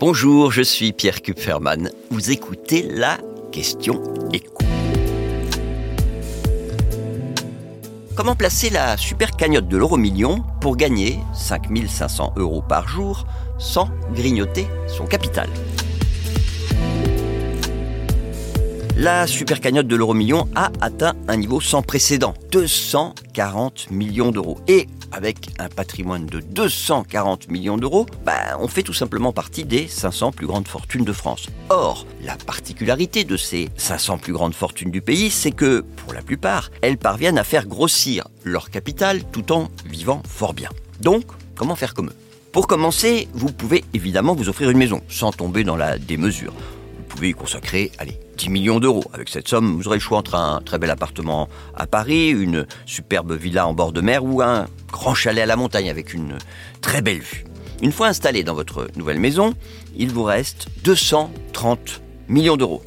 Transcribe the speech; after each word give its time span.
Bonjour, 0.00 0.50
je 0.50 0.62
suis 0.62 0.92
Pierre 0.92 1.20
Kupferman. 1.20 1.90
Vous 2.10 2.30
écoutez 2.30 2.88
la 2.90 3.18
question 3.52 4.02
écho. 4.32 4.56
Comment 8.14 8.34
placer 8.34 8.70
la 8.70 8.96
super 8.96 9.32
cagnotte 9.32 9.68
de 9.68 9.76
l'euro 9.76 9.98
million 9.98 10.42
pour 10.62 10.78
gagner 10.78 11.18
5500 11.34 12.32
euros 12.36 12.62
par 12.66 12.88
jour 12.88 13.26
sans 13.58 13.90
grignoter 14.14 14.66
son 14.88 15.04
capital? 15.04 15.50
La 18.96 19.26
super 19.26 19.60
cagnotte 19.60 19.86
de 19.86 19.96
l'euro 19.96 20.14
million 20.14 20.48
a 20.54 20.72
atteint 20.80 21.12
un 21.28 21.36
niveau 21.36 21.60
sans 21.60 21.82
précédent, 21.82 22.32
240 22.52 23.90
millions 23.90 24.30
d'euros. 24.30 24.60
Et 24.66 24.88
avec 25.12 25.50
un 25.58 25.68
patrimoine 25.68 26.26
de 26.26 26.40
240 26.40 27.50
millions 27.50 27.78
d'euros, 27.78 28.06
bah, 28.24 28.58
on 28.60 28.68
fait 28.68 28.82
tout 28.82 28.92
simplement 28.92 29.32
partie 29.32 29.64
des 29.64 29.88
500 29.88 30.32
plus 30.32 30.46
grandes 30.46 30.68
fortunes 30.68 31.04
de 31.04 31.12
France. 31.12 31.48
Or, 31.68 32.06
la 32.22 32.36
particularité 32.36 33.24
de 33.24 33.36
ces 33.36 33.68
500 33.76 34.18
plus 34.18 34.32
grandes 34.32 34.54
fortunes 34.54 34.90
du 34.90 35.00
pays, 35.00 35.30
c'est 35.30 35.52
que, 35.52 35.84
pour 35.96 36.12
la 36.12 36.22
plupart, 36.22 36.70
elles 36.82 36.98
parviennent 36.98 37.38
à 37.38 37.44
faire 37.44 37.66
grossir 37.66 38.28
leur 38.44 38.70
capital 38.70 39.24
tout 39.32 39.52
en 39.52 39.68
vivant 39.86 40.22
fort 40.28 40.54
bien. 40.54 40.70
Donc, 41.00 41.24
comment 41.54 41.76
faire 41.76 41.94
comme 41.94 42.08
eux? 42.08 42.16
Pour 42.52 42.66
commencer, 42.66 43.28
vous 43.32 43.52
pouvez 43.52 43.84
évidemment 43.94 44.34
vous 44.34 44.48
offrir 44.48 44.70
une 44.70 44.78
maison, 44.78 45.02
sans 45.08 45.30
tomber 45.30 45.62
dans 45.62 45.76
la 45.76 45.98
démesure. 45.98 46.52
Vous 46.52 47.04
pouvez 47.04 47.28
y 47.28 47.32
consacrer, 47.32 47.92
allez, 47.98 48.18
10 48.38 48.48
millions 48.48 48.80
d'euros. 48.80 49.04
Avec 49.12 49.28
cette 49.28 49.46
somme, 49.46 49.76
vous 49.76 49.86
aurez 49.86 49.98
le 49.98 50.02
choix 50.02 50.18
entre 50.18 50.34
un 50.34 50.60
très 50.64 50.78
bel 50.78 50.90
appartement 50.90 51.48
à 51.76 51.86
Paris, 51.86 52.30
une 52.30 52.66
superbe 52.86 53.32
villa 53.32 53.66
en 53.66 53.74
bord 53.74 53.92
de 53.92 54.00
mer 54.00 54.24
ou 54.24 54.42
un 54.42 54.66
grand 55.00 55.14
chalet 55.14 55.42
à 55.42 55.46
la 55.46 55.56
montagne 55.56 55.88
avec 55.88 56.12
une 56.12 56.36
très 56.82 57.00
belle 57.00 57.20
vue. 57.20 57.44
Une 57.80 57.90
fois 57.90 58.08
installé 58.08 58.44
dans 58.44 58.52
votre 58.52 58.88
nouvelle 58.96 59.18
maison, 59.18 59.54
il 59.96 60.10
vous 60.10 60.24
reste 60.24 60.66
230 60.84 62.02
millions 62.28 62.58
d'euros. 62.58 62.82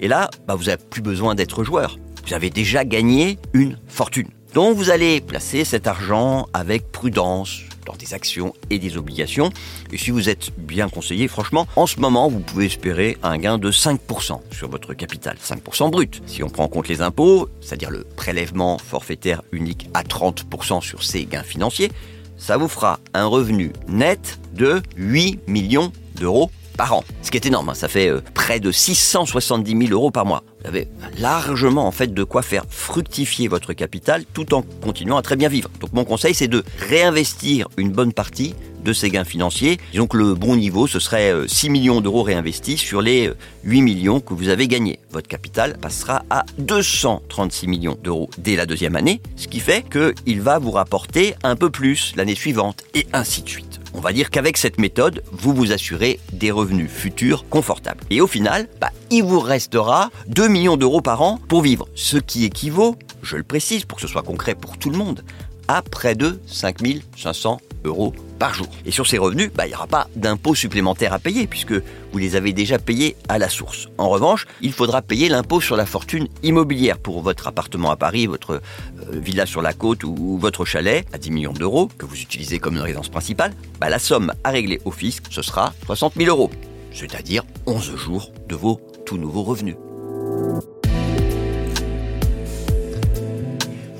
Et 0.00 0.08
là, 0.08 0.30
bah, 0.48 0.56
vous 0.56 0.64
n'avez 0.64 0.82
plus 0.90 1.00
besoin 1.00 1.36
d'être 1.36 1.62
joueur. 1.62 1.96
Vous 2.26 2.34
avez 2.34 2.50
déjà 2.50 2.84
gagné 2.84 3.38
une 3.52 3.78
fortune. 3.86 4.26
Donc 4.52 4.76
vous 4.76 4.90
allez 4.90 5.20
placer 5.20 5.64
cet 5.64 5.86
argent 5.86 6.48
avec 6.52 6.90
prudence, 6.90 7.60
dans 7.84 7.94
des 7.94 8.14
actions 8.14 8.54
et 8.70 8.78
des 8.78 8.96
obligations. 8.96 9.50
Et 9.92 9.98
si 9.98 10.10
vous 10.10 10.28
êtes 10.28 10.50
bien 10.58 10.88
conseillé, 10.88 11.28
franchement, 11.28 11.66
en 11.76 11.86
ce 11.86 12.00
moment, 12.00 12.28
vous 12.28 12.40
pouvez 12.40 12.66
espérer 12.66 13.16
un 13.22 13.38
gain 13.38 13.58
de 13.58 13.70
5% 13.70 14.40
sur 14.50 14.68
votre 14.68 14.94
capital, 14.94 15.36
5% 15.42 15.90
brut. 15.90 16.22
Si 16.26 16.42
on 16.42 16.48
prend 16.48 16.64
en 16.64 16.68
compte 16.68 16.88
les 16.88 17.02
impôts, 17.02 17.48
c'est-à-dire 17.60 17.90
le 17.90 18.04
prélèvement 18.04 18.78
forfaitaire 18.78 19.42
unique 19.52 19.88
à 19.94 20.02
30% 20.02 20.80
sur 20.80 21.02
ces 21.02 21.24
gains 21.24 21.42
financiers, 21.42 21.90
ça 22.36 22.56
vous 22.56 22.68
fera 22.68 23.00
un 23.14 23.26
revenu 23.26 23.72
net 23.88 24.38
de 24.52 24.82
8 24.96 25.48
millions 25.48 25.92
d'euros 26.16 26.50
par 26.76 26.94
an. 26.94 27.04
Ce 27.22 27.30
qui 27.30 27.36
est 27.36 27.46
énorme, 27.46 27.70
hein. 27.70 27.74
ça 27.74 27.88
fait 27.88 28.08
euh, 28.08 28.20
près 28.34 28.60
de 28.60 28.70
670 28.70 29.86
000 29.86 29.92
euros 29.92 30.10
par 30.10 30.26
mois. 30.26 30.42
Vous 30.60 30.68
avez 30.68 30.88
largement 31.18 31.86
en 31.86 31.92
fait 31.92 32.12
de 32.12 32.24
quoi 32.24 32.42
faire 32.42 32.64
fructifier 32.68 33.48
votre 33.48 33.72
capital 33.72 34.24
tout 34.32 34.54
en 34.54 34.62
continuant 34.82 35.16
à 35.16 35.22
très 35.22 35.36
bien 35.36 35.48
vivre. 35.48 35.70
Donc 35.80 35.92
mon 35.92 36.04
conseil 36.04 36.34
c'est 36.34 36.48
de 36.48 36.64
réinvestir 36.78 37.68
une 37.76 37.90
bonne 37.90 38.12
partie 38.12 38.54
de 38.84 38.92
ces 38.92 39.10
gains 39.10 39.24
financiers. 39.24 39.78
Disons 39.92 40.08
le 40.12 40.34
bon 40.34 40.56
niveau 40.56 40.86
ce 40.86 40.98
serait 40.98 41.32
6 41.46 41.66
euh, 41.66 41.70
millions 41.70 42.00
d'euros 42.00 42.22
réinvestis 42.22 42.76
sur 42.76 43.00
les 43.00 43.30
8 43.64 43.78
euh, 43.80 43.82
millions 43.82 44.20
que 44.20 44.34
vous 44.34 44.48
avez 44.48 44.68
gagnés. 44.68 44.98
Votre 45.10 45.28
capital 45.28 45.76
passera 45.78 46.22
à 46.30 46.44
236 46.58 47.66
millions 47.66 47.98
d'euros 48.02 48.30
dès 48.38 48.56
la 48.56 48.66
deuxième 48.66 48.96
année, 48.96 49.20
ce 49.36 49.48
qui 49.48 49.60
fait 49.60 49.84
qu'il 49.88 50.40
va 50.40 50.58
vous 50.58 50.70
rapporter 50.70 51.34
un 51.42 51.56
peu 51.56 51.70
plus 51.70 52.14
l'année 52.16 52.34
suivante 52.34 52.84
et 52.94 53.06
ainsi 53.12 53.42
de 53.42 53.48
suite. 53.48 53.73
On 53.96 54.00
va 54.00 54.12
dire 54.12 54.30
qu'avec 54.30 54.56
cette 54.56 54.80
méthode, 54.80 55.22
vous 55.30 55.54
vous 55.54 55.70
assurez 55.70 56.18
des 56.32 56.50
revenus 56.50 56.90
futurs 56.90 57.48
confortables. 57.48 58.02
Et 58.10 58.20
au 58.20 58.26
final, 58.26 58.68
bah, 58.80 58.90
il 59.10 59.22
vous 59.22 59.38
restera 59.38 60.10
2 60.26 60.48
millions 60.48 60.76
d'euros 60.76 61.00
par 61.00 61.22
an 61.22 61.38
pour 61.48 61.62
vivre, 61.62 61.88
ce 61.94 62.16
qui 62.16 62.44
équivaut, 62.44 62.96
je 63.22 63.36
le 63.36 63.44
précise 63.44 63.84
pour 63.84 63.96
que 63.96 64.02
ce 64.02 64.08
soit 64.08 64.22
concret 64.22 64.56
pour 64.56 64.78
tout 64.78 64.90
le 64.90 64.98
monde, 64.98 65.22
à 65.68 65.82
près 65.82 66.14
de 66.14 66.40
5500 66.46 67.60
euros 67.84 68.14
par 68.38 68.54
jour. 68.54 68.68
Et 68.84 68.90
sur 68.90 69.06
ces 69.06 69.18
revenus, 69.18 69.50
bah, 69.54 69.66
il 69.66 69.70
n'y 69.70 69.74
aura 69.74 69.86
pas 69.86 70.08
d'impôt 70.16 70.54
supplémentaire 70.54 71.12
à 71.12 71.18
payer 71.18 71.46
puisque 71.46 71.72
vous 71.72 72.18
les 72.18 72.36
avez 72.36 72.52
déjà 72.52 72.78
payés 72.78 73.16
à 73.28 73.38
la 73.38 73.48
source. 73.48 73.88
En 73.98 74.08
revanche, 74.08 74.46
il 74.60 74.72
faudra 74.72 75.02
payer 75.02 75.28
l'impôt 75.28 75.60
sur 75.60 75.76
la 75.76 75.86
fortune 75.86 76.28
immobilière 76.42 76.98
pour 76.98 77.22
votre 77.22 77.46
appartement 77.46 77.90
à 77.90 77.96
Paris, 77.96 78.26
votre 78.26 78.54
euh, 78.54 78.60
villa 79.12 79.46
sur 79.46 79.62
la 79.62 79.72
côte 79.72 80.04
ou 80.04 80.38
votre 80.38 80.64
chalet 80.64 81.06
à 81.12 81.18
10 81.18 81.30
millions 81.30 81.52
d'euros 81.52 81.88
que 81.98 82.06
vous 82.06 82.20
utilisez 82.20 82.58
comme 82.58 82.74
une 82.74 82.82
résidence 82.82 83.08
principale. 83.08 83.52
Bah, 83.80 83.88
la 83.88 83.98
somme 83.98 84.32
à 84.44 84.50
régler 84.50 84.80
au 84.84 84.90
fisc, 84.90 85.24
ce 85.30 85.42
sera 85.42 85.72
60 85.86 86.14
000 86.16 86.28
euros, 86.28 86.50
c'est-à-dire 86.92 87.44
11 87.66 87.96
jours 87.96 88.32
de 88.48 88.54
vos 88.54 88.80
tout 89.06 89.18
nouveaux 89.18 89.42
revenus. 89.42 89.76